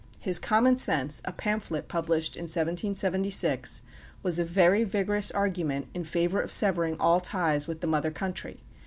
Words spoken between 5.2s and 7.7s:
argument in favor of severing all ties